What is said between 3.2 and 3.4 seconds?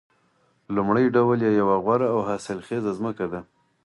ده